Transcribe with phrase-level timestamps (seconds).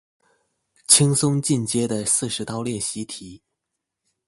[0.87, 3.43] 輕鬆進階的四十道練習題